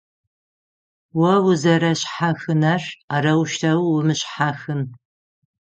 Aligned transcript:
О 1.31 1.35
узэрэшъхьахынэр- 1.45 2.81
арэущтэу 3.15 3.81
умышъхьахын. 3.95 4.81